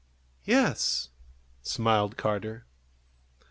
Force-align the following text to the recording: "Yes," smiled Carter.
"Yes," 0.45 1.09
smiled 1.61 2.17
Carter. 2.17 2.65